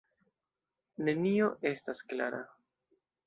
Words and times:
Nenio 1.09 1.51
estas 1.73 2.03
klara. 2.13 2.41